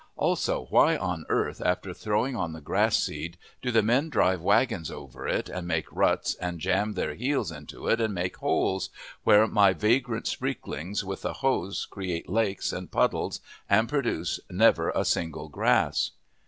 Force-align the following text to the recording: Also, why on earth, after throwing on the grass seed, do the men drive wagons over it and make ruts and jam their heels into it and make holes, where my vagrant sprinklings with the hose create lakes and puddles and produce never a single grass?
Also, 0.17 0.65
why 0.71 0.97
on 0.97 1.27
earth, 1.29 1.61
after 1.63 1.93
throwing 1.93 2.35
on 2.35 2.53
the 2.53 2.59
grass 2.59 2.97
seed, 2.97 3.37
do 3.61 3.69
the 3.69 3.83
men 3.83 4.09
drive 4.09 4.41
wagons 4.41 4.89
over 4.89 5.27
it 5.27 5.47
and 5.47 5.67
make 5.67 5.85
ruts 5.91 6.33
and 6.41 6.59
jam 6.59 6.93
their 6.95 7.13
heels 7.13 7.51
into 7.51 7.85
it 7.87 8.01
and 8.01 8.11
make 8.11 8.37
holes, 8.37 8.89
where 9.23 9.45
my 9.45 9.73
vagrant 9.73 10.25
sprinklings 10.25 11.03
with 11.03 11.21
the 11.21 11.33
hose 11.33 11.85
create 11.85 12.27
lakes 12.27 12.71
and 12.73 12.89
puddles 12.89 13.41
and 13.69 13.87
produce 13.89 14.39
never 14.49 14.89
a 14.95 15.05
single 15.05 15.49
grass? 15.49 16.09